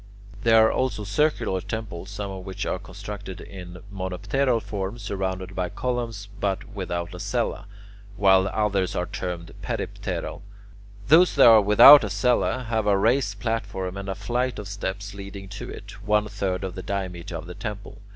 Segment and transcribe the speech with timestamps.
[0.41, 5.69] There are also circular temples, some of which are constructed in monopteral form, surrounded by
[5.69, 7.67] columns but without a cella,
[8.17, 10.41] while others are termed peripteral.
[11.07, 15.13] Those that are without a cella have a raised platform and a flight of steps
[15.13, 18.01] leading to it, one third of the diameter of the temple.